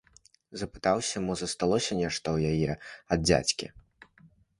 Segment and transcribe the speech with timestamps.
[0.59, 2.71] Запытаўся, мо засталося нешта ў яе
[3.17, 3.67] ад дзядзькі.